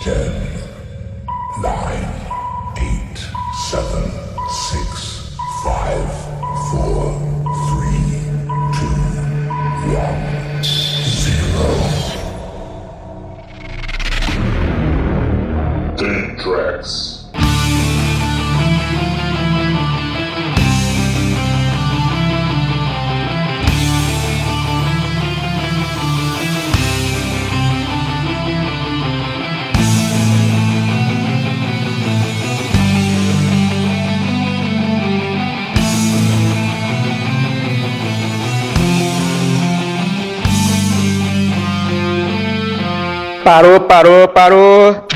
[0.00, 0.47] Ten,
[43.48, 45.06] Parou, parou, parou.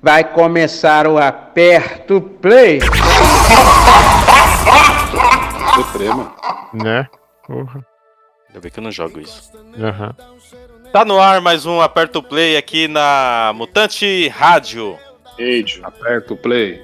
[0.00, 2.78] Vai começar o aperto play.
[5.74, 6.32] Suprema.
[6.72, 7.08] Né?
[7.44, 7.84] Porra.
[8.46, 9.50] Ainda bem que eu não jogo isso.
[9.76, 10.14] Aham.
[10.92, 14.96] Tá no ar mais um Aperto Play aqui na Mutante Rádio.
[15.36, 15.80] Age.
[15.82, 16.80] Aperta o play.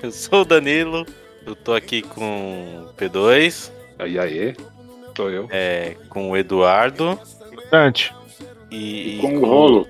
[0.00, 1.04] Eu sou o Danilo,
[1.44, 4.56] eu tô aqui com o P2, Aí, aí.
[5.16, 5.48] Sou eu.
[5.50, 7.18] é, com o Eduardo
[7.68, 8.14] Dante.
[8.70, 9.88] e, Com o rolo.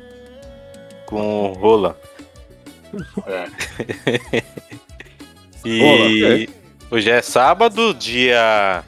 [1.11, 2.01] Com Rola.
[3.27, 4.41] É.
[5.63, 6.47] E Rola,
[6.91, 8.83] hoje é sábado, dia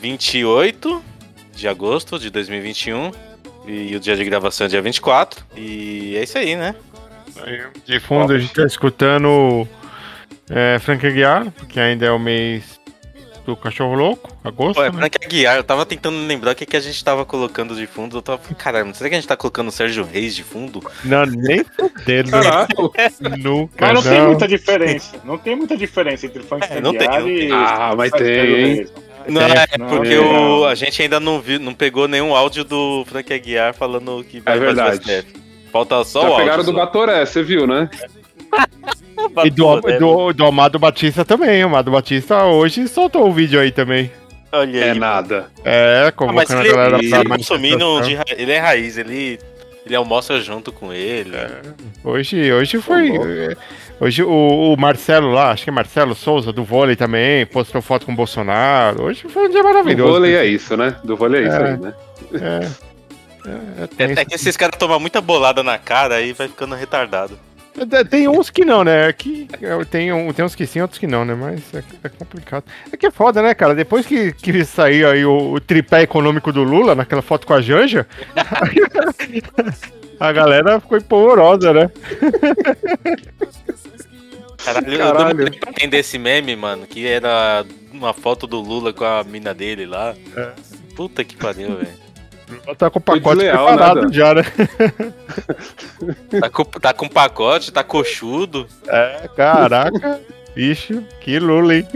[0.00, 1.00] 28
[1.54, 3.12] de agosto de 2021.
[3.68, 5.44] E o dia de gravação é dia 24.
[5.56, 6.74] E é isso aí, né?
[7.84, 9.68] De fundo a gente tá escutando
[10.50, 12.75] é, Frank Aguiar, porque ainda é o mês
[13.46, 14.74] do cachorro louco, agosto.
[14.74, 14.98] Pô, é né?
[14.98, 18.18] Frank Aguiar, eu tava tentando lembrar o que, que a gente tava colocando de fundo.
[18.18, 20.82] Eu tava falando, caramba, será que a gente tá colocando o Sérgio Reis de fundo?
[21.04, 21.64] Não, nem
[22.04, 22.30] dele.
[22.30, 22.74] Caraca.
[23.38, 23.86] Nunca.
[23.86, 24.26] Mas não, tem não.
[24.26, 25.16] muita diferença.
[25.24, 27.52] Não tem muita diferença entre funk É, não tem, não e.
[27.52, 28.86] Ah, mas tem, hein?
[29.28, 30.64] Não, É, é, porque é, o, não.
[30.64, 34.56] a gente ainda não, viu, não pegou nenhum áudio do Frank Aguiar falando que vai
[34.56, 35.02] É fazer o verdade.
[35.22, 35.34] STF.
[35.72, 36.44] Falta só Já o áudio.
[36.44, 36.76] pegaram do só.
[36.76, 37.88] Batoré, você viu, né?
[39.44, 39.98] E do, né?
[39.98, 41.62] do, do Amado Batista também.
[41.64, 44.10] O Amado Batista hoje soltou o vídeo aí também.
[44.52, 44.98] Olha É aí.
[44.98, 45.46] nada.
[45.64, 46.14] É, Ah, mas
[46.48, 49.38] convocando ele, a galera ele pra é bolsominion de ra- ele é raiz, ele,
[49.84, 51.32] ele almoça junto com ele.
[52.04, 53.10] Hoje, hoje foi.
[53.16, 53.56] é,
[53.98, 58.04] Hoje o, o Marcelo lá, acho que é Marcelo Souza, do vôlei também, postou foto
[58.06, 59.04] com o Bolsonaro.
[59.04, 60.12] Hoje foi um dia Do maravilhoso.
[60.12, 60.94] vôlei é isso, né?
[61.02, 61.64] Do vôlei é isso É.
[61.72, 61.94] aí, né?
[62.34, 62.86] É.
[63.82, 66.74] É, tem, É, é que esses caras tomam muita bolada na cara aí vai ficando
[66.74, 67.38] retardado.
[67.92, 69.08] É, Tem uns que não, né?
[69.08, 69.46] É Que,
[69.90, 71.34] tem, um, tem uns que sim, outros que não, né?
[71.34, 72.64] Mas é, é complicado.
[72.92, 73.74] É que é foda, né, cara?
[73.74, 77.60] Depois que, que saiu aí o, o tripé econômico do Lula, naquela foto com a
[77.60, 78.06] Janja,
[80.18, 81.90] a galera ficou empolvorosa, né?
[84.64, 85.36] Caralho, eu Caralho.
[85.36, 89.54] demorei pra entender esse meme, mano, que era uma foto do Lula com a mina
[89.54, 90.14] dele lá.
[90.36, 90.52] É.
[90.96, 92.05] Puta que pariu, velho.
[92.78, 94.42] Tá com o pacote desleal, preparado né, já, né?
[96.40, 98.66] Tá com, tá com pacote, tá coxudo.
[98.86, 100.20] É, caraca.
[100.56, 101.86] Ixi, que Lula, hein?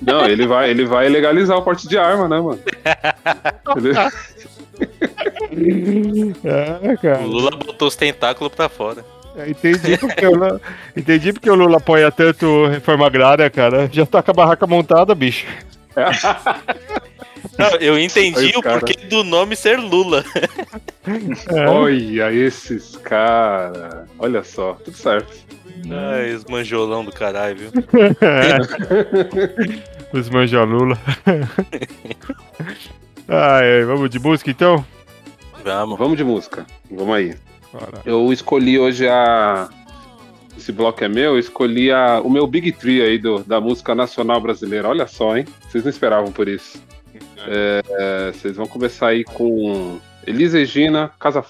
[0.00, 2.60] Não, ele vai, ele vai legalizar o porte de arma, né, mano?
[3.76, 3.92] Ele-
[6.44, 7.20] É, cara.
[7.20, 9.04] O Lula botou os tentáculos pra fora.
[9.36, 10.60] É, Entendi porque, o Lula,
[10.96, 13.88] entendi porque o Lula apoia tanto reforma agrária, cara.
[13.92, 15.46] Já tá com a barraca montada, bicho.
[17.58, 18.80] Não, eu entendi Aí, o cara.
[18.80, 20.24] porquê do nome ser Lula.
[21.48, 21.66] É.
[21.66, 24.06] Olha esses cara.
[24.18, 25.32] Olha só, tudo certo.
[25.90, 27.70] Ai, os manjolão do caralho, viu?
[28.20, 28.58] É.
[30.14, 30.98] Os Lula.
[33.26, 34.84] Ai, ai, vamos de música então?
[35.64, 35.98] Vamos.
[35.98, 36.66] Vamos de música.
[36.90, 37.34] Vamos aí.
[37.72, 38.02] Bora.
[38.04, 39.68] Eu escolhi hoje a.
[40.56, 42.20] Esse bloco é meu, eu escolhi a...
[42.20, 43.42] o meu Big Tree aí do...
[43.42, 44.88] da música nacional brasileira.
[44.88, 45.46] Olha só, hein?
[45.68, 46.80] Vocês não esperavam por isso.
[47.48, 51.42] É, é, Vocês vão começar aí com Elisa Regina, Casa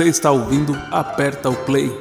[0.00, 1.92] Você está ouvindo Aperta o Play.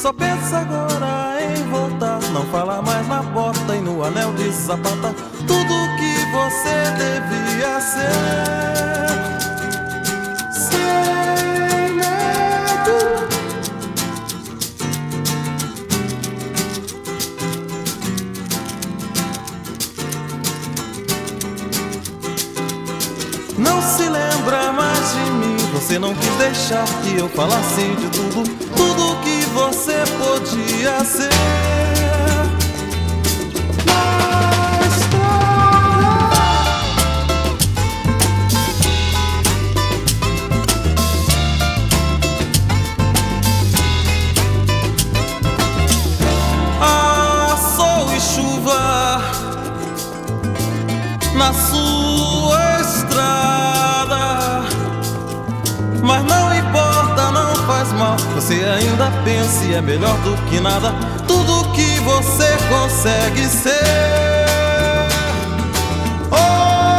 [0.00, 2.20] Só pensa agora em voltar.
[2.32, 5.14] Não fala mais na porta e no anel de sapata.
[5.46, 8.89] Tudo que você devia ser.
[25.90, 28.44] Você não quis deixar que eu falasse de tudo,
[28.76, 31.79] tudo que você podia ser.
[58.50, 60.92] Você ainda pensa e é melhor do que nada.
[61.28, 63.78] Tudo que você consegue ser.
[66.32, 66.90] Oh.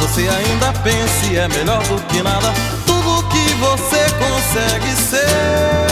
[0.00, 2.52] Você ainda pensa e é melhor do que nada.
[2.84, 5.85] Tudo que você consegue ser.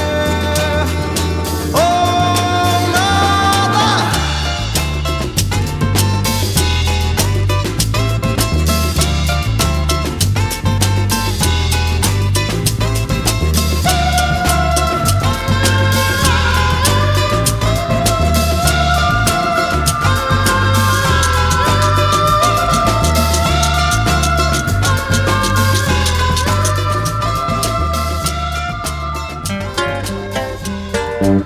[31.25, 31.41] Por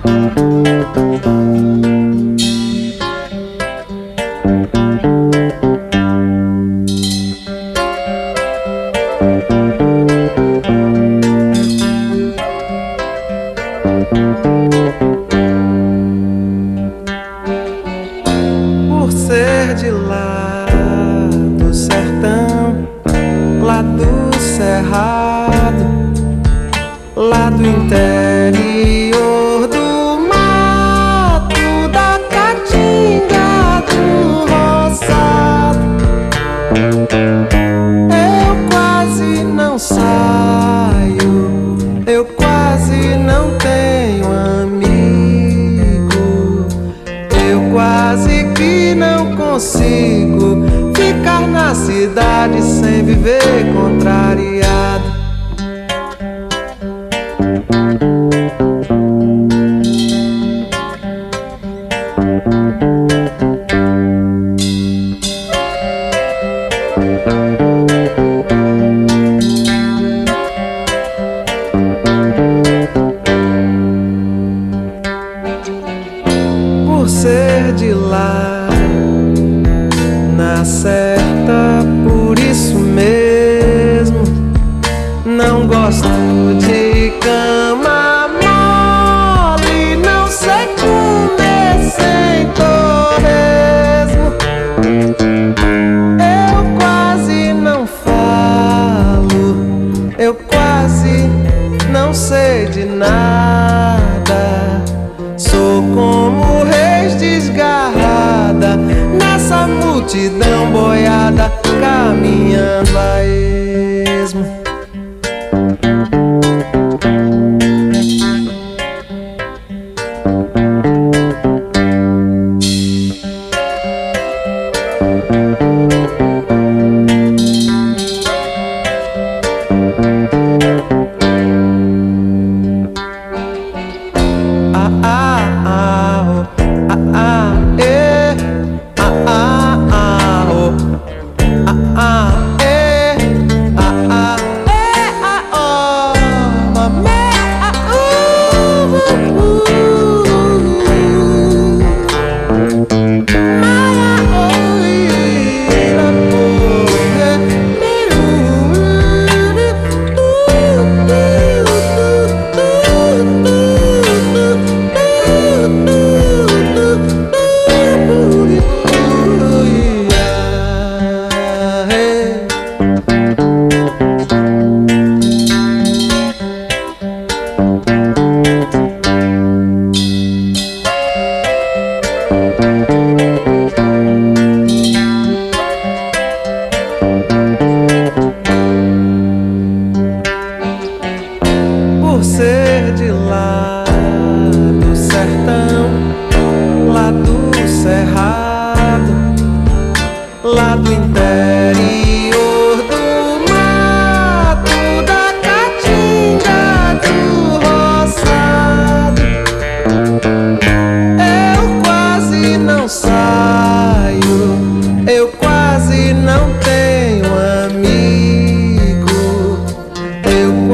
[110.09, 113.18] multidão boiada caminhando a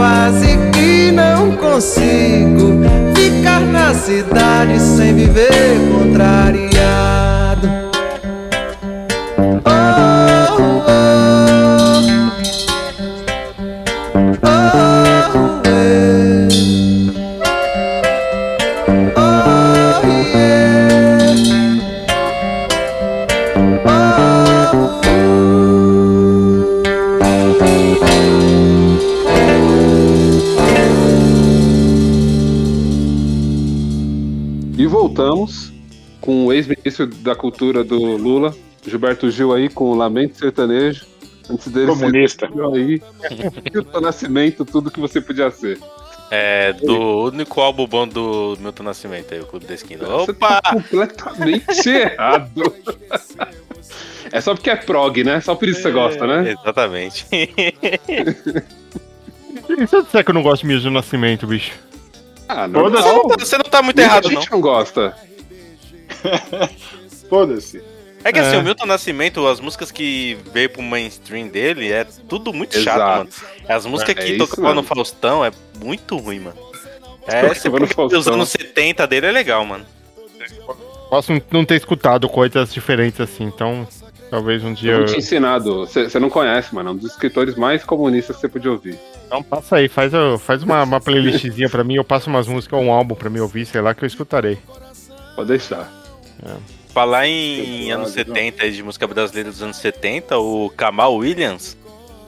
[0.05, 2.79] quase que não consigo
[3.15, 6.94] ficar na cidade sem viver contrariado.
[37.07, 41.05] Da cultura do Lula, Gilberto Gil aí, com o Lamento Sertanejo.
[41.49, 42.47] Antes dele Comunista.
[42.47, 43.01] ser aí,
[43.71, 45.79] Milton Nascimento, tudo que você podia ser.
[46.31, 50.05] É, do único álbum bom do Milton Nascimento aí, o Clube da Esquina.
[50.05, 50.59] Você Opa!
[50.61, 52.73] tá completamente errado.
[54.31, 55.39] É só porque é prog, né?
[55.39, 56.51] Só por isso você gosta, né?
[56.59, 57.27] Exatamente.
[59.77, 61.71] E se eu disser que eu não gosto de Milton Nascimento, bicho?
[62.47, 62.67] Ah.
[62.67, 64.31] Você não, tá, você não tá muito errado, não.
[64.31, 65.15] gente não gosta.
[67.29, 67.81] Foda-se.
[68.23, 68.59] É que assim, É.
[68.59, 73.17] o Milton Nascimento, as músicas que veio pro mainstream dele é tudo muito chato, Exato.
[73.17, 73.29] mano.
[73.69, 74.83] As músicas É que isso tocavam no.
[74.83, 76.57] Faustão é muito ruim, mano.
[77.27, 79.85] É, Tocava você os anos 70 dele é legal, mano.
[81.09, 83.87] Posso não ter escutado coisas diferentes assim, então
[84.29, 84.93] talvez um dia.
[84.93, 85.85] Eu vou te ensinado.
[85.87, 86.89] Você não conhece, mano.
[86.89, 88.97] É um dos escritores mais comunistas que você podia ouvir.
[89.27, 92.85] Então passa aí, faz, faz uma, uma playlistzinha pra mim, eu passo umas músicas ou
[92.85, 94.57] um álbum pra mim ouvir, sei lá, que eu escutarei.
[95.35, 95.91] Pode deixar.
[96.93, 101.77] Falar em anos gosto, 70 aí, de música brasileira dos anos 70, o Kamal Williams,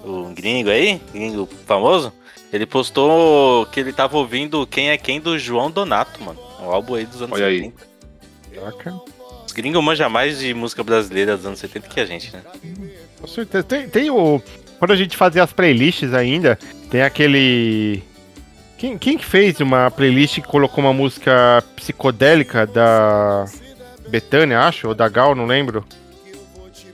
[0.03, 2.12] o gringo aí, gringo famoso,
[2.51, 6.39] ele postou que ele tava ouvindo Quem é Quem do João Donato, mano.
[6.62, 7.59] Um álbum aí dos anos Olha aí.
[7.59, 7.88] 70.
[8.55, 9.01] Saca?
[9.45, 12.41] Os gringos manjam mais de música brasileira dos anos 70 que a gente, né?
[13.21, 13.63] Com certeza.
[13.63, 14.41] Tem, tem o.
[14.79, 16.57] Quando a gente fazia as playlists ainda,
[16.89, 18.03] tem aquele.
[18.77, 23.45] Quem, quem que fez uma playlist que colocou uma música psicodélica da
[24.09, 24.87] Betânia, acho?
[24.87, 25.83] Ou da Gal, não lembro.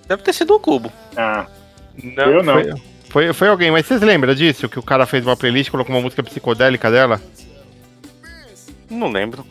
[0.08, 0.91] Deve ter sido o Cubo.
[1.15, 1.46] Ah,
[2.01, 2.53] Não, Eu não.
[2.53, 2.74] Foi,
[3.10, 4.67] foi, foi alguém, mas vocês lembram disso?
[4.67, 7.22] Que o cara fez uma playlist e colocou uma música psicodélica dela?
[8.89, 9.46] Não lembro.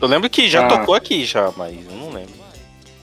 [0.00, 0.68] Eu lembro que já Ah.
[0.68, 2.32] tocou aqui já, mas eu não lembro.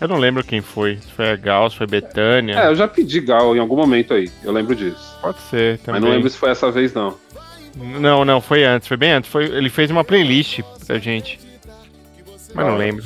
[0.02, 0.98] Eu não lembro quem foi.
[0.98, 2.58] Se foi a Gal, se foi Betânia.
[2.58, 4.30] É, eu já pedi Gal em algum momento aí.
[4.44, 5.18] Eu lembro disso.
[5.22, 6.00] Pode ser também.
[6.02, 7.18] Mas não lembro se foi essa vez, não.
[7.76, 9.30] Não, não, foi antes, foi bem antes.
[9.30, 11.40] Foi, ele fez uma playlist pra gente.
[12.54, 12.78] Mas não Ah.
[12.78, 13.06] lembro.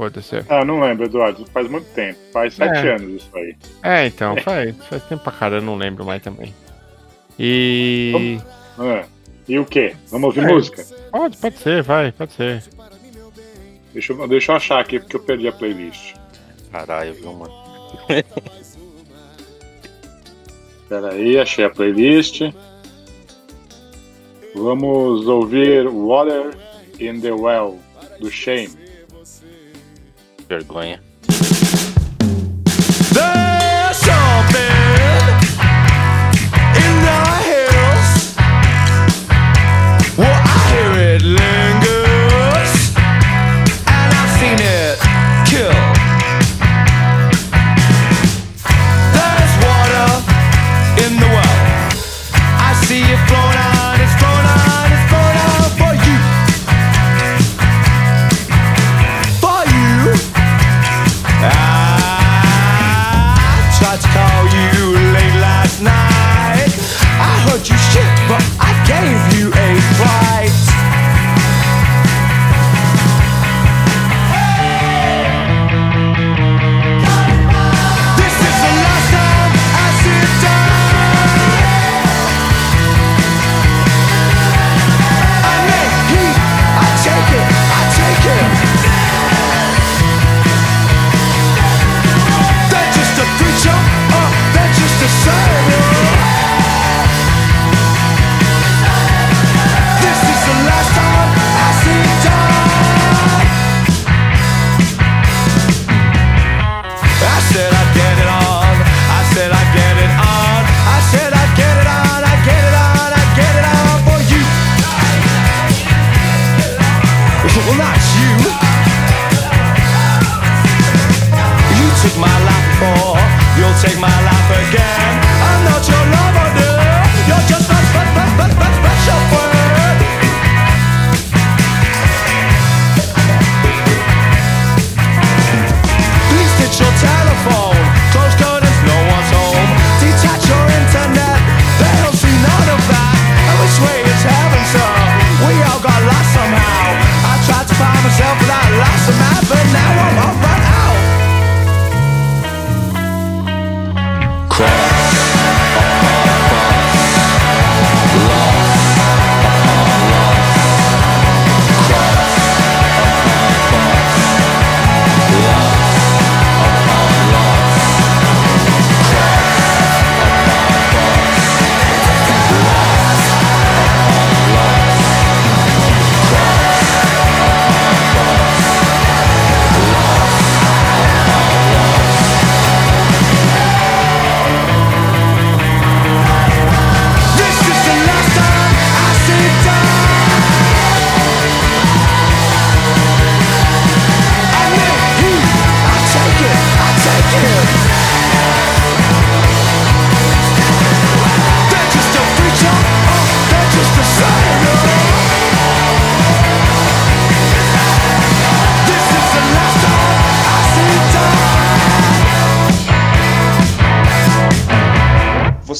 [0.00, 0.42] Foda-se.
[0.48, 1.44] ah, não lembro, Eduardo.
[1.52, 2.18] Faz muito tempo.
[2.32, 2.94] Faz sete É.
[2.94, 3.54] anos isso aí.
[3.82, 6.54] É, então, faz, faz tempo pra caramba, eu não lembro mais também.
[7.38, 8.38] E.
[8.78, 9.04] Ah,
[9.46, 9.94] e o quê?
[10.08, 10.52] Vamos ouvir É.
[10.54, 10.82] música?
[11.10, 12.62] Pode, pode ser, vai, pode ser.
[13.92, 16.14] Deixa eu, deixa eu achar aqui porque eu perdi a playlist.
[16.72, 17.52] Caralho, viu, mano?
[20.88, 22.40] Pera aí, achei a playlist.
[24.54, 26.56] Vamos ouvir Water
[26.98, 27.78] in the Well,
[28.18, 28.79] do Shame.
[30.50, 31.00] vergonha.
[33.14, 33.49] Não!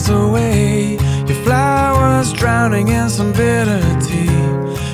[0.00, 0.96] Miles away.
[1.26, 4.30] Your flowers drowning in some bitter tea.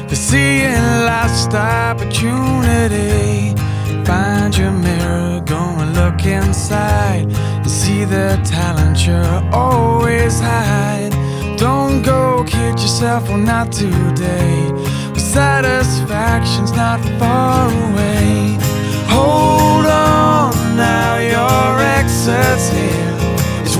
[0.08, 3.54] You're seeing lost opportunity.
[4.04, 7.32] Find your mirror, go and look inside.
[7.32, 11.12] And see the talent you're always hide.
[11.58, 14.70] Don't go kid yourself, well, not today.
[15.12, 18.58] But satisfaction's not far away.
[19.08, 23.05] Hold on, now your exit's here.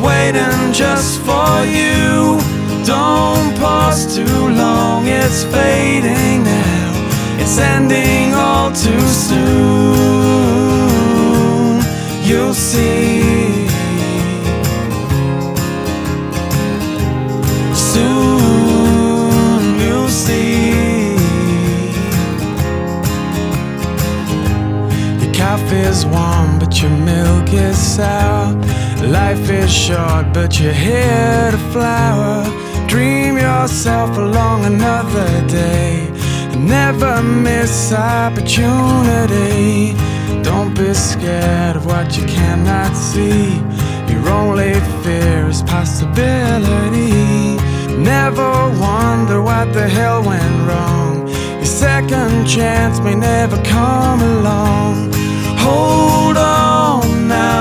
[0.03, 2.39] Waiting just for you.
[2.85, 7.39] Don't pause too long, it's fading now.
[7.41, 9.47] It's ending all too soon.
[12.23, 13.67] You'll see.
[17.75, 21.17] Soon you'll see.
[25.21, 28.55] Your coffee's warm, but your milk is sour.
[29.07, 32.45] Life is short, but you're here to flower.
[32.89, 36.11] Dream yourself along another day.
[36.59, 39.95] Never miss opportunity.
[40.43, 43.63] Don't be scared of what you cannot see.
[44.11, 47.57] Your only fear is possibility.
[47.97, 51.29] Never wonder what the hell went wrong.
[51.59, 55.13] Your second chance may never come along.
[55.65, 56.56] Hold on,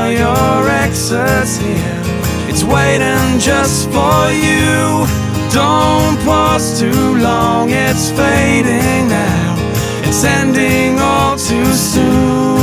[0.09, 2.01] your exit's here.
[2.49, 5.05] It's waiting just for you.
[5.51, 9.55] Don't pause too long, it's fading now.
[10.03, 12.55] It's ending all too soon.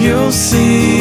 [0.00, 0.95] You'll see.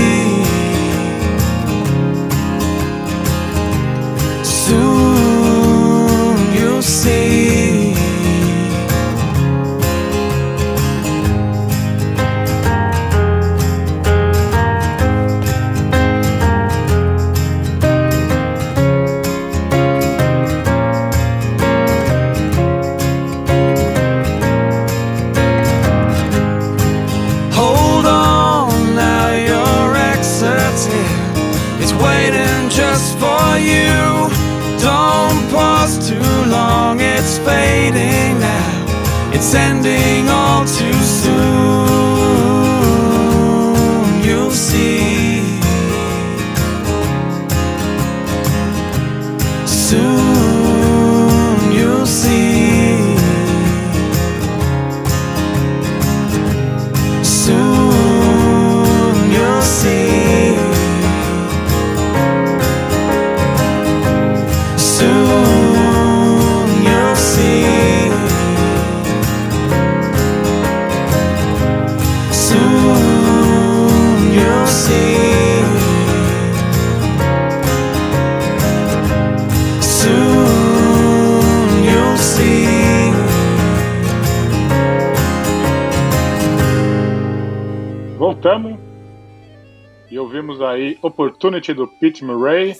[90.45, 92.75] Ouvimos aí Opportunity do Pete Murray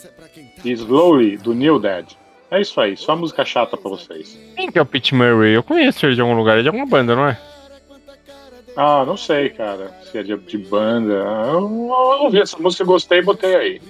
[0.63, 2.12] e Slowly do New Dead.
[2.51, 4.39] É isso aí, só música chata pra vocês.
[4.56, 5.54] Quem que é o Pete Murray?
[5.56, 7.39] Eu conheço ele de algum lugar, ele é de alguma banda, não é?
[8.78, 11.13] Ah, não sei, cara, se é de, de banda.
[11.13, 13.82] Eu, eu ouvi essa música, gostei e botei aí.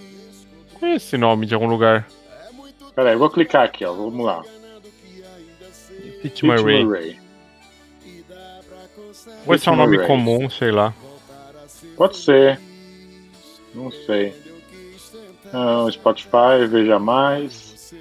[0.79, 2.07] Conheço esse nome de algum lugar.
[2.95, 4.41] Pera aí, vou clicar aqui, ó, vamos lá.
[6.21, 6.83] Pete Pete Murray.
[6.83, 7.19] Murray.
[9.45, 10.93] Ou esse é um nome comum, sei lá.
[11.97, 12.59] Pode ser.
[13.75, 14.33] Não sei.
[15.53, 17.93] Ah, Spotify, veja mais.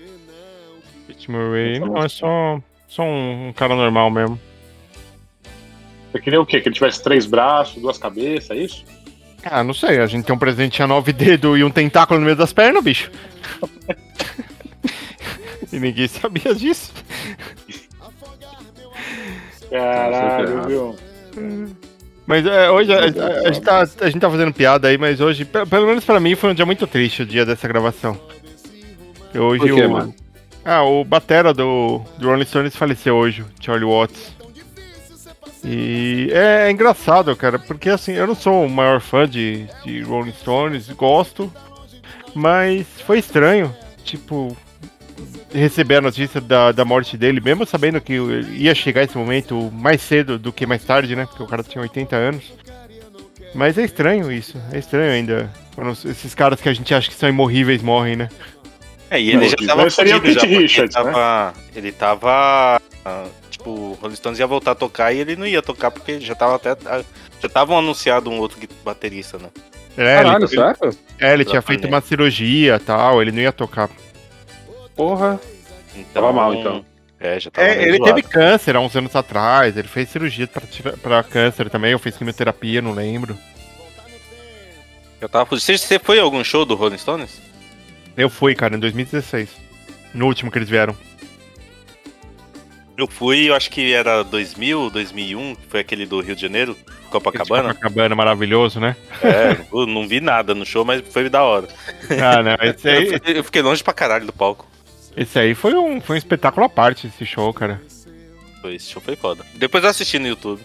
[1.06, 1.80] Pete Murray.
[1.80, 4.40] Não, é só, só um, um cara normal mesmo.
[6.10, 6.60] Você queria o quê?
[6.60, 8.84] Que ele tivesse três braços, duas cabeças, é isso?
[9.44, 9.98] Ah, não sei.
[9.98, 12.52] A gente tem um presente que tinha nove dedos e um tentáculo no meio das
[12.52, 13.10] pernas, bicho.
[15.72, 16.92] e ninguém sabia disso.
[19.70, 20.68] Caralho, errado.
[20.68, 20.96] viu?
[22.26, 25.20] Mas é, hoje a, a- a gente tá, a gente tá fazendo piada aí, mas
[25.20, 28.18] hoje, pe- pelo menos pra mim, foi um dia muito triste o dia dessa gravação.
[29.34, 29.90] E Hoje Por quê, o.
[29.90, 30.14] mano?
[30.64, 34.32] Ah, o Batera do, do Rolling Stones faleceu hoje, Charlie Watts.
[35.62, 40.32] E é, engraçado, cara, porque assim, eu não sou o maior fã de, de Rolling
[40.32, 41.52] Stones, gosto,
[42.34, 44.54] mas foi estranho, tipo,
[45.53, 50.00] receber a notícia da, da morte dele, mesmo sabendo que ia chegar esse momento mais
[50.03, 51.27] cedo do que mais tarde, né?
[51.27, 52.53] Porque o cara tinha 80 anos.
[53.55, 55.50] Mas é estranho isso, é estranho ainda.
[55.74, 58.29] Quando esses caras que a gente acha que são imorríveis morrem, né?
[59.11, 62.81] É, e ele Não, já tava seria o fudido porque Richards, ele tava, ele tava
[63.50, 66.35] tipo, o Rolling Stones ia voltar a tocar e ele não ia tocar porque já
[66.35, 66.77] tava até
[67.40, 69.50] já tava anunciado um outro baterista, né?
[69.96, 70.98] É, Caralho, ele, sério?
[71.20, 73.88] é, ele tinha feito uma cirurgia e tal, ele não ia tocar.
[74.96, 75.40] Porra.
[75.94, 76.85] Então, Tava mal, então.
[77.20, 78.14] É, já tava É, ele zoado.
[78.14, 82.16] teve câncer há uns anos atrás, ele fez cirurgia pra, pra câncer também, eu fiz
[82.16, 83.37] quimioterapia, não lembro.
[85.20, 85.44] Eu tava...
[85.50, 87.40] Você, você foi a algum show do Rolling Stones?
[88.16, 89.48] Eu fui, cara, em 2016.
[90.12, 90.96] No último que eles vieram.
[92.96, 96.76] Eu fui, eu acho que era 2000, 2001, que foi aquele do Rio de Janeiro,
[97.11, 97.74] Copacabana.
[97.74, 98.94] Copacabana, maravilhoso, né?
[99.20, 101.66] É, eu não vi nada no show, mas foi da hora.
[102.22, 104.64] Ah, não, esse aí, Eu, eu fiquei longe pra caralho do palco.
[105.16, 107.81] Esse aí foi, um, foi um espetáculo à parte, esse show, cara.
[108.61, 109.44] Foi, esse show foi foda.
[109.55, 110.61] Depois eu assisti no YouTube.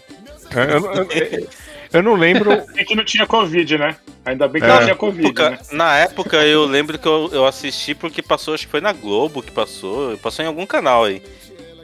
[0.54, 0.62] Eu,
[0.94, 1.48] eu- eu-
[1.92, 2.50] eu não lembro.
[2.76, 3.96] É que não tinha Covid, né?
[4.24, 4.72] Ainda bem que É.
[4.72, 5.58] não tinha Covid, Época- né?
[5.72, 9.42] na época eu lembro que eu, eu assisti porque passou, acho que foi na Globo
[9.42, 11.22] que passou, passou em algum canal aí.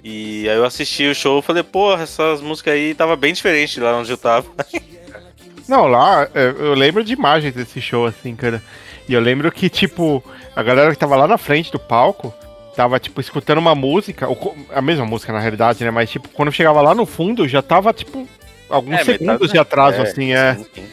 [0.04, 3.74] E aí eu assisti o show e falei, porra, essas músicas aí tava bem diferente
[3.74, 4.46] de lá onde eu tava.
[5.68, 8.62] Não, lá, é, eu lembro de imagens desse show, assim, cara.
[9.08, 10.22] E eu lembro que, tipo,
[10.54, 12.32] a galera que tava lá na frente do palco
[12.76, 15.90] tava, tipo, escutando uma música, ou a mesma música na realidade, né?
[15.90, 18.28] Mas, tipo, quando chegava lá no fundo, já tava, tipo,
[18.68, 19.60] alguns É, segundos metade, de né?
[19.60, 20.54] atraso, É, assim, é.
[20.74, 20.84] sim.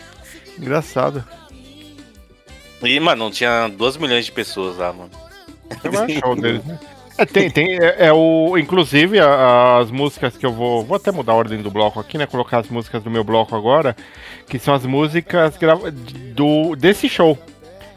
[0.57, 1.23] Engraçado.
[2.81, 5.09] E, mano, tinha 2 milhões de pessoas lá, mano.
[5.69, 6.79] É deles, né?
[7.17, 8.57] É, tem, tem, é, é o.
[8.57, 10.83] Inclusive, a- as músicas que eu vou.
[10.83, 12.25] Vou até mudar a ordem do bloco aqui, né?
[12.25, 13.95] Colocar as músicas do meu bloco agora.
[14.47, 15.53] Que são as músicas
[16.33, 17.37] do, desse show.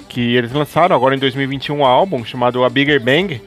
[0.09, 3.41] Que eles lançaram agora em 2021 um álbum chamado A Bigger Bang.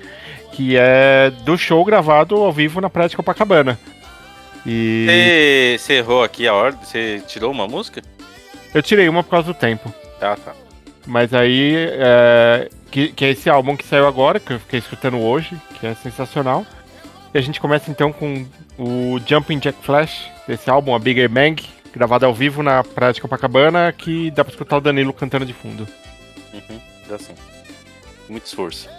[0.60, 3.80] Que é do show gravado ao vivo na Praia de Copacabana.
[4.66, 6.84] E Você, errou aqui a ordem?
[6.84, 8.02] Você tirou uma música?
[8.76, 9.94] eu tirei uma por causa do tempo.
[10.20, 10.54] Ah, tá.
[11.08, 15.18] Mas aí, é, que, que é esse álbum que saiu agora, que eu fiquei escutando
[15.22, 16.66] hoje, que é sensacional.
[17.34, 18.46] E a gente começa então com
[18.78, 23.22] o Jumping Jack Flash, desse álbum, a Bigger Bang, gravado ao vivo na Praia de
[23.22, 25.88] Copacabana, que dá pra escutar o Danilo cantando de fundo.
[26.54, 27.34] Uhum, dá sim.
[28.28, 28.99] Muito esforço.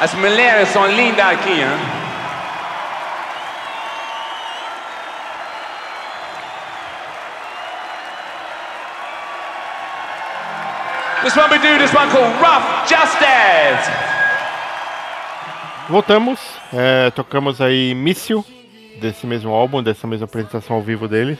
[0.00, 2.04] As mulheres são lindas aqui, hein?
[11.22, 13.90] This one we do this one called Rough Justice.
[15.88, 16.40] Voltamos,
[16.72, 18.44] é, tocamos aí Míssil,
[19.00, 21.38] desse mesmo álbum, dessa mesma apresentação ao vivo deles.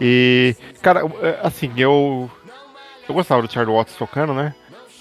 [0.00, 2.30] E, cara, é, assim, eu.
[3.08, 4.54] Eu gostava do Charlie Watts tocando, né?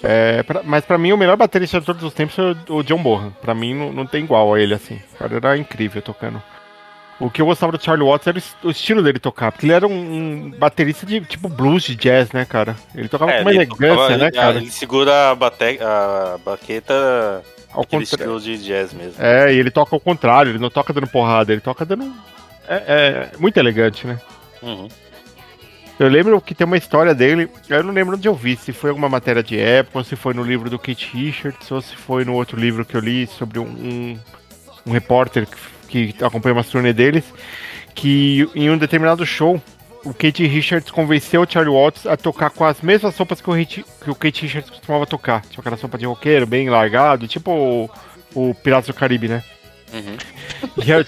[0.04, 3.02] É, pra- mas pra mim o melhor baterista de todos os tempos é o John
[3.02, 3.32] Bonham.
[3.42, 5.00] Pra mim não, não tem igual a ele, assim.
[5.14, 6.44] O cara era incrível tocando.
[7.20, 9.66] O que eu gostava do Charlie Watts era o es- o estilo dele tocar, porque
[9.66, 12.76] ele era um, baterista de tipo blues de jazz, né, cara?
[12.94, 14.58] Ele tocava É, com uma ele elegância, tocava- né, ele- cara?
[14.58, 17.42] Ele segura a, bate, a baqueta
[17.72, 18.40] Ao contrário.
[18.42, 19.24] de jazz mesmo.
[19.24, 22.12] É, e ele toca ao contrário, ele não toca dando porrada, ele toca dando.
[22.68, 24.20] É, é muito elegante, né?
[24.62, 24.90] Uhum.
[26.00, 28.90] Eu lembro que tem uma história dele, eu não lembro onde eu vi, se foi
[28.90, 32.26] alguma matéria de época, ou se foi no livro do Kate Richards, ou se foi
[32.26, 34.20] no outro livro que eu li sobre um, um,
[34.88, 35.48] um repórter
[35.88, 37.24] que, que acompanha uma turnê deles,
[37.94, 39.62] que em um determinado show,
[40.04, 43.54] o Kate Richards convenceu o Charlie Watts a tocar com as mesmas roupas que o,
[43.54, 45.42] Hit- que o Kate Richards costumava tocar.
[45.44, 47.90] Tipo aquela roupa de roqueiro, bem largado, tipo o,
[48.34, 49.44] o Piratas do Caribe, né?
[49.94, 50.18] Uhum.
[50.84, 51.06] E, eu-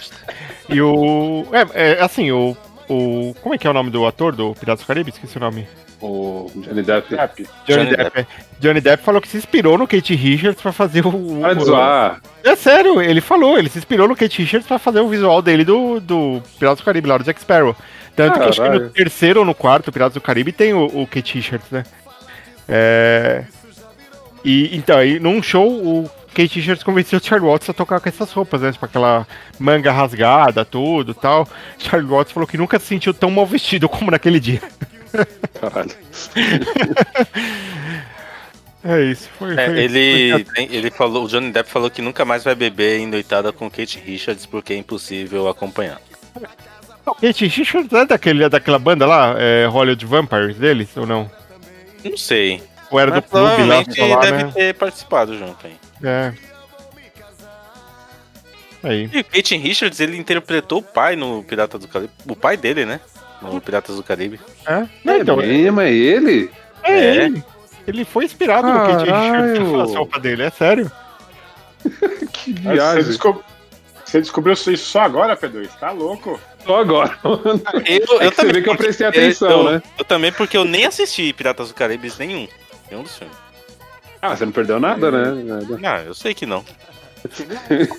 [0.69, 1.45] e o.
[1.73, 2.55] É, é, assim, o,
[2.89, 3.33] o.
[3.41, 5.09] Como é que é o nome do ator do Piratas do Caribe?
[5.09, 5.67] Esqueci o nome.
[6.01, 7.15] O Johnny Depp.
[7.15, 8.19] Johnny, Johnny Depp.
[8.19, 8.27] é.
[8.59, 11.39] Johnny Depp falou que se inspirou no Kate Richards pra fazer o.
[11.41, 12.21] Para de zoar.
[12.43, 15.63] É sério, ele falou, ele se inspirou no Kate Richards pra fazer o visual dele
[15.63, 17.75] do, do Piratas do Caribe, lá do Jack Sparrow.
[18.15, 21.07] Tanto que acho que no terceiro ou no quarto Piratas do Caribe tem o, o
[21.07, 21.83] Kate Richards, né?
[22.67, 23.45] É.
[24.43, 28.09] E então, aí num show o Kate Richards convenceu o Charlie Watts a tocar com
[28.09, 28.71] essas roupas, né?
[28.71, 29.25] Tipo aquela
[29.57, 31.47] manga rasgada, tudo e tal.
[31.79, 34.61] Charlie Watts falou que nunca se sentiu tão mal vestido como naquele dia.
[35.59, 35.91] Caralho.
[38.83, 39.53] É isso, foi.
[39.57, 42.99] É, foi- ele, foi- ele falou, o Johnny Depp falou que nunca mais vai beber
[42.99, 45.99] em noitada com Kate Richards porque é impossível acompanhar.
[47.05, 51.29] O Kate Richards é daquele, daquela banda lá, é, Hollywood Vampires deles, ou não?
[52.03, 52.61] Não sei.
[52.91, 54.51] Ou era do Mas clube lá, lá, deve né?
[54.53, 55.75] ter participado junto aí.
[56.03, 56.33] É.
[58.83, 59.09] Aí.
[59.11, 62.11] E o Kate Richards, ele interpretou o pai no Pirata do Caribe.
[62.27, 62.99] O pai dele, né?
[63.41, 64.39] No Piratas do Caribe.
[64.65, 64.87] É?
[65.03, 66.51] Não, É então, é, mesmo, é ele?
[66.83, 67.15] é É.
[67.25, 67.43] ele.
[67.87, 69.77] Ele foi inspirado no Kate Richards pra Caralho.
[69.77, 70.91] fazer a roupa dele, é sério.
[72.33, 73.03] Que Você, viagem.
[73.03, 73.43] descob-
[74.03, 75.67] você descobriu isso só agora, P2?
[75.79, 76.39] Tá louco?
[76.65, 77.15] Só agora.
[77.85, 79.83] Eu, É você vê que eu prestei atenção, eu, né?
[79.97, 82.47] Eu também, porque eu nem assisti Piratas do Caribe nenhum.
[82.89, 83.35] Nenhum dos filmes.
[84.31, 85.43] Ah, você não perdeu nada, né?
[85.43, 85.79] Nada.
[85.83, 86.63] Ah, eu sei que não.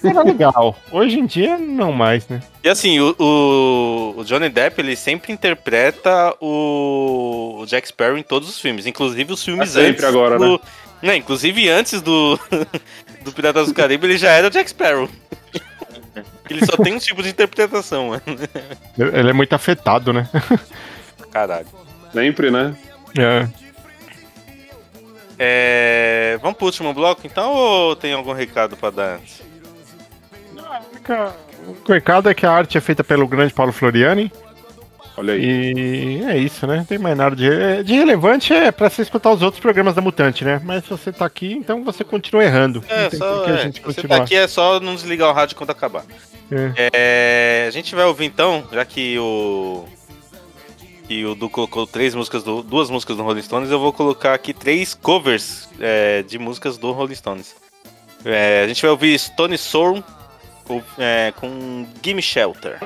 [0.04, 0.76] Era legal.
[0.92, 2.40] Hoje em dia, não mais, né?
[2.62, 8.22] E assim, o, o- o Johnny Depp, ele sempre interpreta o, o Jack Sparrow em
[8.22, 10.52] todos os filmes, inclusive os filmes sempre antes agora, do...
[10.52, 10.58] né?
[11.02, 12.38] Não, inclusive antes do,
[13.24, 15.08] do Piratas do Caribe, ele já era o Jack Sparrow.
[16.48, 18.22] Ele só tem um tipo de interpretação, mano.
[18.96, 20.28] Ele é muito afetado, né?
[21.32, 21.66] Caralho.
[22.12, 22.76] Sempre, né?
[23.18, 23.48] É.
[25.38, 29.42] É, Vamos pro último bloco, então, ou tem algum recado pra dar antes?
[31.86, 34.30] O recado é que a arte é feita pelo grande Paulo Floriani.
[35.16, 35.72] Olha aí.
[35.74, 36.76] E é isso, né?
[36.76, 40.02] Não tem mais nada de, de relevante é pra você escutar os outros programas da
[40.02, 40.60] Mutante, né?
[40.62, 42.84] Mas se você tá aqui, então você continua errando.
[42.88, 46.04] É, só, é, se você tá aqui é só não desligar o rádio quando acabar.
[46.50, 46.90] É.
[46.92, 49.86] É, a gente vai ouvir então, já que o
[51.06, 54.34] que o Du colocou três músicas do, duas músicas do Rolling Stones, eu vou colocar
[54.34, 57.54] aqui três covers é, de músicas do Rolling Stones.
[58.24, 60.02] É, a gente vai ouvir Stone Sour
[60.64, 62.80] com, é, com Gimme Shelter.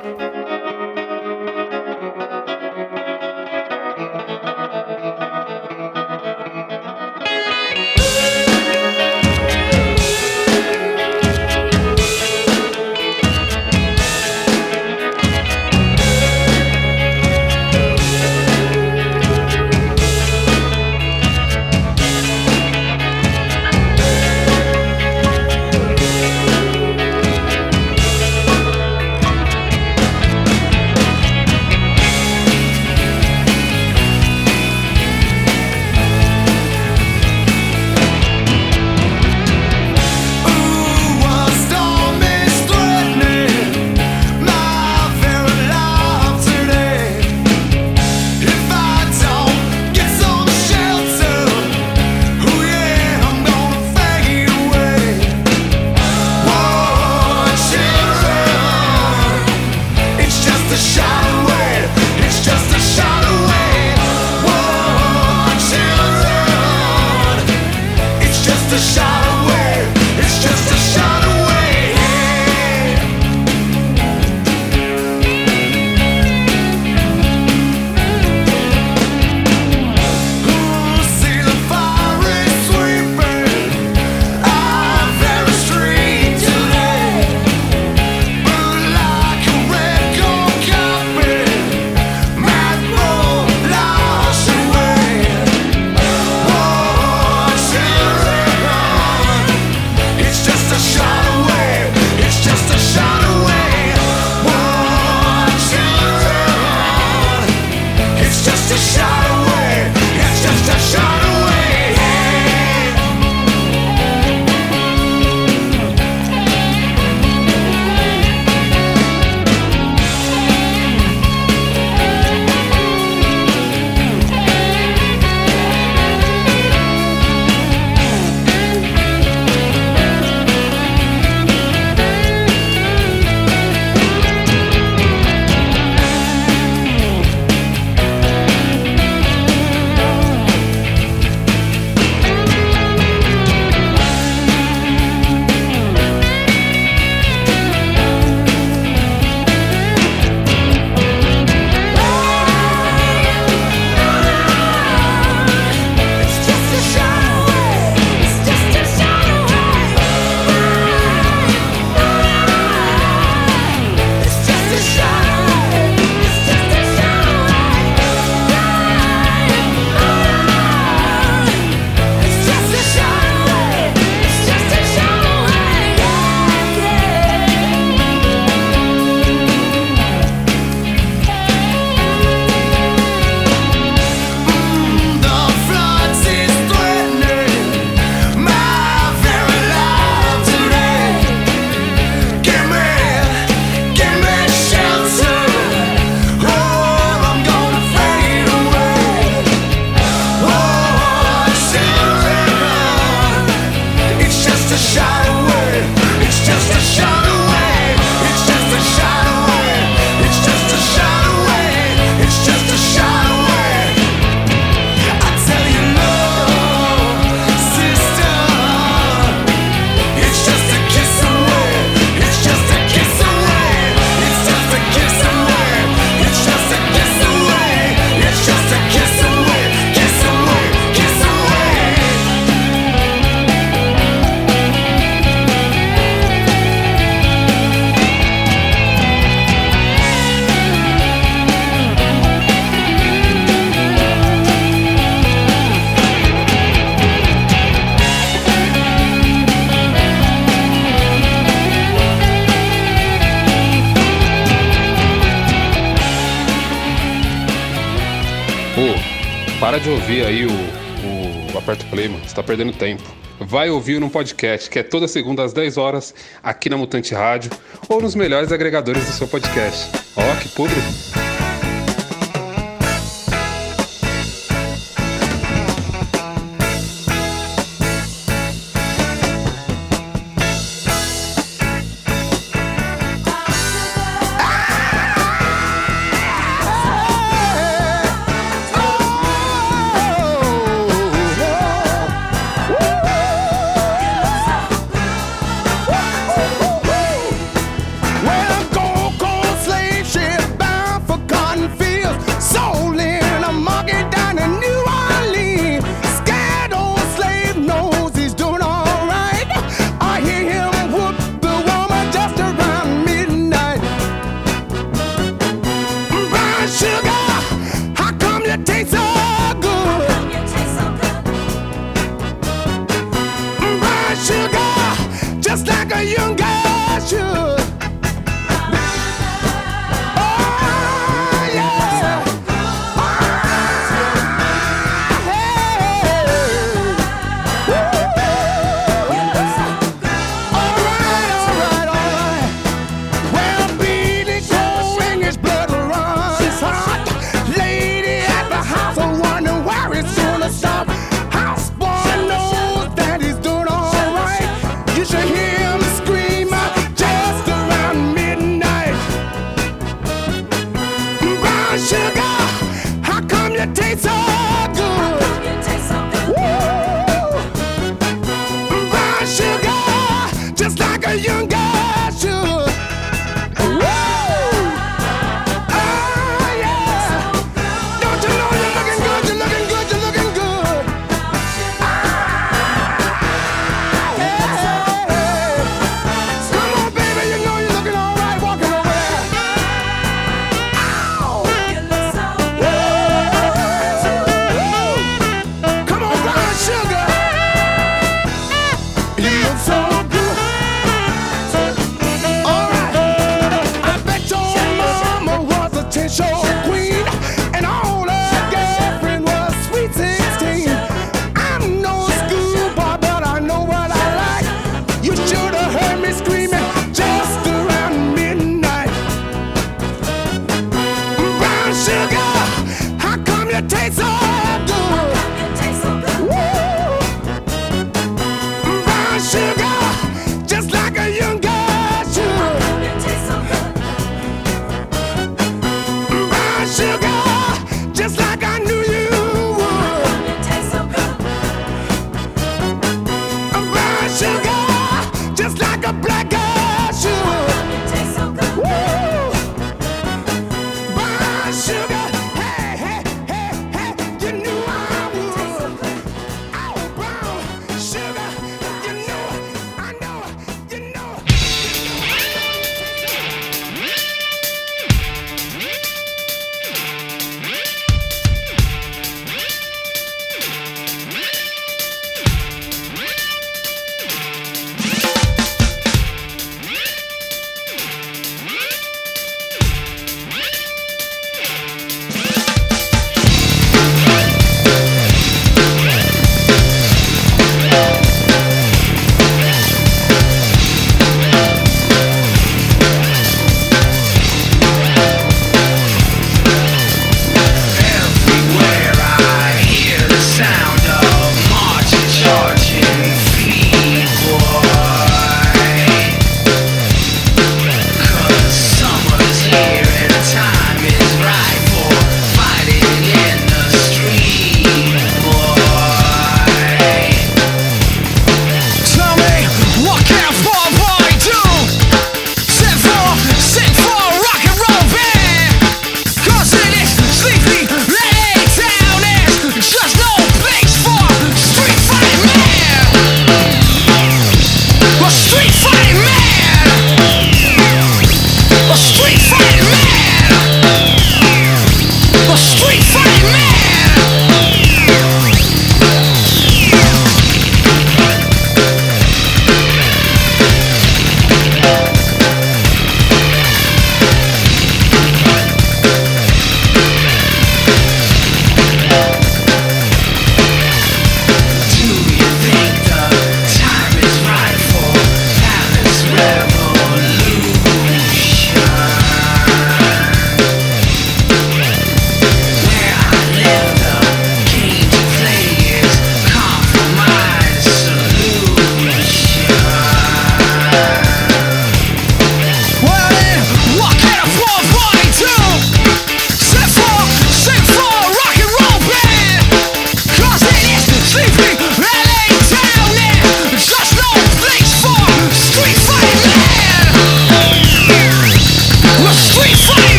[260.31, 262.27] aí o, o Aperta Play, mano.
[262.27, 263.03] Você tá perdendo tempo.
[263.41, 267.51] Vai ouvir no podcast que é toda segunda às 10 horas aqui na Mutante Rádio
[267.89, 269.91] ou nos melhores agregadores do seu podcast.
[270.17, 271.30] Ó, oh, que podre!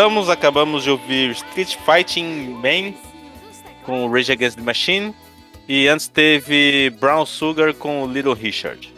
[0.00, 2.94] Voltamos, acabamos de ouvir Street Fighting Man
[3.84, 5.14] com Rage Against the Machine.
[5.68, 8.90] E antes teve Brown Sugar com Little Richard.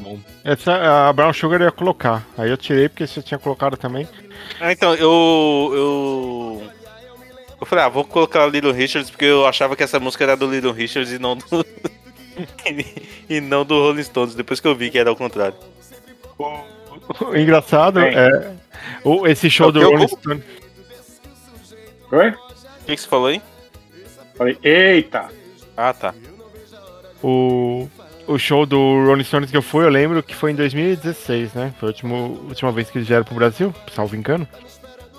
[0.00, 0.18] Bom.
[0.42, 2.26] Essa, a Brown Sugar eu ia colocar.
[2.36, 4.08] Aí eu tirei porque você tinha colocado também.
[4.58, 5.72] Ah, então, eu.
[5.72, 6.62] Eu.
[7.60, 10.50] Eu falei, ah, vou colocar Little Richards porque eu achava que essa música era do
[10.50, 11.44] Little Richards e não do.
[13.30, 15.54] e não do Rolling Stones, depois que eu vi que era ao contrário.
[17.20, 18.14] O engraçado Bem.
[18.14, 18.52] é.
[19.04, 20.42] o- esse show do Eu- eu- Rolling Stone.
[22.12, 22.28] Oi?
[22.30, 22.34] O
[22.86, 23.42] que, que você falou aí?
[24.36, 25.26] Falei, eita!
[25.76, 26.14] Ah, tá.
[27.22, 27.88] O,
[28.26, 31.72] o show do Rolling Stones que eu fui, eu lembro que foi em 2016, né?
[31.78, 34.46] Foi a última, última vez que eles vieram pro Brasil, salvo engano.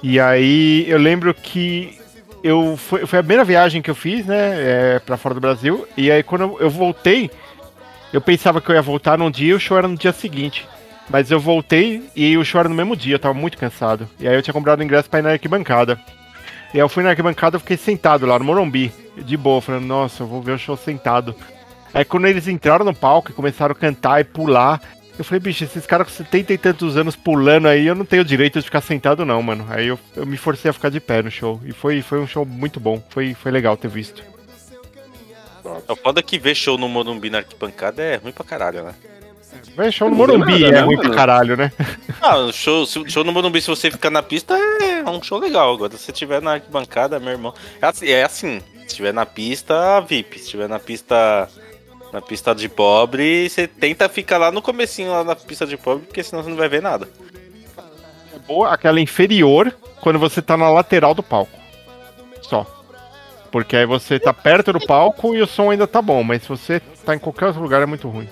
[0.01, 1.99] E aí eu lembro que
[2.41, 4.95] eu foi, foi a primeira viagem que eu fiz, né?
[4.95, 5.85] É, pra fora do Brasil.
[5.97, 7.29] E aí quando eu, eu voltei,
[8.13, 10.65] eu pensava que eu ia voltar num dia e o show era no dia seguinte.
[11.09, 14.07] Mas eu voltei e o show era no mesmo dia, eu tava muito cansado.
[14.19, 15.99] E aí eu tinha comprado ingresso pra ir na arquibancada.
[16.73, 19.85] E aí eu fui na arquibancada e fiquei sentado lá no Morumbi, de boa, falando,
[19.85, 21.35] nossa, eu vou ver o show sentado.
[21.93, 24.79] Aí quando eles entraram no palco e começaram a cantar e pular,
[25.17, 28.23] eu falei, bicho, esses caras com 70 e tantos anos pulando aí, eu não tenho
[28.23, 29.65] direito de ficar sentado não, mano.
[29.67, 31.59] Aí eu, eu me forcei a ficar de pé no show.
[31.65, 34.23] E foi, foi um show muito bom, foi, foi legal ter visto.
[35.87, 38.93] O foda que ver show no Morumbi na arquibancada é ruim pra caralho, né?
[39.75, 41.15] Vai show no Morumbi, nada, é né, ruim pra mano?
[41.15, 41.71] caralho, né?
[42.21, 45.73] Ah, show, show no Morumbi, se você ficar na pista, é um show legal.
[45.73, 47.53] Agora, se você estiver na arquibancada, meu irmão.
[47.81, 50.37] É assim, é assim, se estiver na pista, VIP.
[50.37, 51.47] Se estiver na pista.
[52.11, 56.07] Na pista de pobre, você tenta ficar lá no comecinho, lá na pista de pobre,
[56.07, 57.07] porque senão você não vai ver nada.
[58.33, 59.71] É boa aquela inferior
[60.01, 61.55] quando você tá na lateral do palco.
[62.41, 62.65] Só.
[63.51, 66.49] Porque aí você tá perto do palco e o som ainda tá bom, mas se
[66.49, 68.27] você tá em qualquer outro lugar é muito ruim.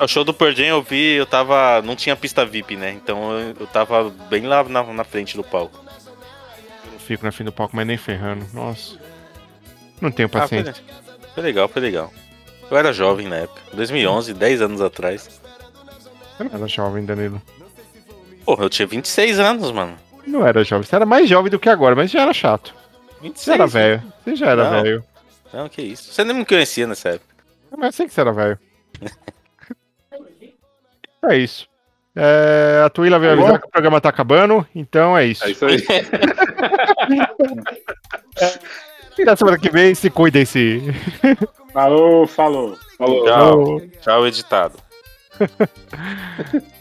[0.00, 1.80] O show do Pearl Jam eu vi, eu tava.
[1.82, 2.90] Não tinha pista VIP, né?
[2.92, 5.78] Então eu, eu tava bem lá na, na frente do palco.
[6.86, 8.46] Eu não fico na fim do palco, mas nem ferrando.
[8.52, 8.98] Nossa.
[10.00, 10.74] Não tenho Ah, foi, paciência.
[11.34, 12.12] foi legal, foi legal.
[12.70, 13.60] Eu era jovem na época.
[13.74, 15.40] 2011, 10 anos atrás.
[16.38, 17.40] Eu não era jovem, Danilo.
[18.44, 19.96] Porra, eu tinha 26 anos, mano.
[20.26, 20.84] Não era jovem.
[20.84, 22.74] Você era mais jovem do que agora, mas já era chato.
[23.20, 23.44] 26.
[23.44, 24.02] Você era velho.
[24.24, 25.04] Você já era velho.
[25.52, 26.12] Não, que isso.
[26.12, 27.32] Você nem me conhecia nessa época.
[27.76, 28.58] Mas eu sei que você era velho.
[31.30, 31.66] é isso.
[32.14, 35.44] É, a Twila veio avisar que o programa tá acabando, então é isso.
[35.44, 35.78] É isso aí.
[39.18, 40.82] E na semana que vem, se cuidem-se.
[41.72, 42.78] Falou, falou.
[42.96, 43.26] Falou.
[43.26, 43.80] Tchau.
[44.00, 44.78] Tchau, editado.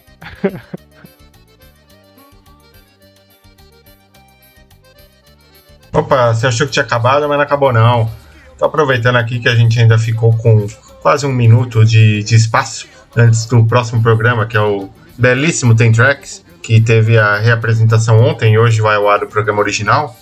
[5.93, 8.09] Opa, você achou que tinha acabado, mas não acabou não.
[8.57, 10.65] Tô aproveitando aqui que a gente ainda ficou com
[11.01, 15.91] quase um minuto de, de espaço antes do próximo programa, que é o belíssimo Tem
[15.91, 20.15] Tracks, que teve a reapresentação ontem e hoje vai ao ar o programa original,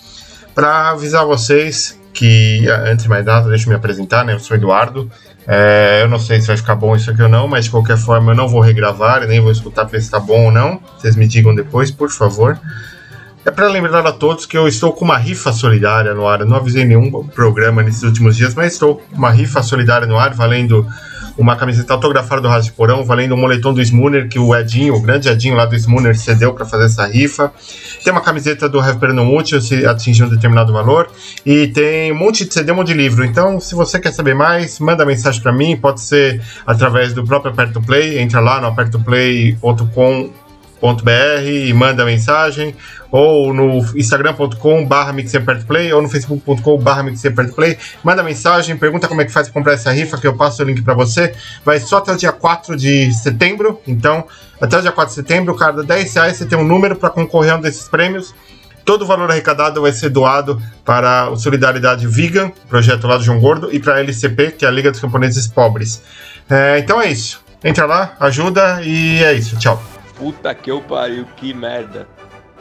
[0.56, 4.34] para avisar vocês que, antes de mais nada, deixa eu me apresentar, né?
[4.34, 5.10] Eu sou Eduardo.
[5.48, 7.98] É, eu não sei se vai ficar bom isso aqui ou não, mas de qualquer
[7.98, 10.52] forma eu não vou regravar e nem vou escutar pra ver se tá bom ou
[10.52, 10.82] não.
[10.98, 12.60] Vocês me digam depois, por favor.
[13.46, 16.42] É para lembrar a todos que eu estou com uma rifa solidária no ar.
[16.42, 20.18] Eu não avisei nenhum programa nesses últimos dias, mas estou com uma rifa solidária no
[20.18, 20.86] ar, valendo
[21.40, 25.02] uma camiseta autografada do Rádio Porão, valendo um moletom do Smooner, que o Edinho, o
[25.02, 27.50] grande Edinho lá do Smooner, cedeu para fazer essa rifa.
[28.04, 31.10] Tem uma camiseta do Heavy Pernomútil, se atingir um determinado valor.
[31.46, 33.24] E tem um monte de CD, um monte de livro.
[33.24, 35.78] Então, se você quer saber mais, manda mensagem para mim.
[35.78, 38.20] Pode ser através do próprio Aperto Play.
[38.20, 40.30] Entra lá no apertoplay.com
[41.04, 42.74] br e manda mensagem,
[43.12, 49.26] ou no instagram.com barra mixerpertoplay, ou no facebook.com barra mixerpertoplay, manda mensagem, pergunta como é
[49.26, 51.34] que faz para comprar essa rifa, que eu passo o link para você,
[51.66, 54.26] vai só até o dia 4 de setembro, então,
[54.62, 57.54] até o dia 4 de setembro, cada 10 reais você tem um número para concorrer
[57.54, 58.34] a um desses prêmios,
[58.86, 63.40] todo o valor arrecadado vai ser doado para o Solidariedade Vegan, projeto lá do João
[63.40, 66.02] Gordo, e para a LCP, que é a Liga dos Camponeses Pobres.
[66.50, 69.82] É, então é isso, entra lá, ajuda, e é isso, tchau.
[70.16, 72.19] Puta que eu pariu, que merda.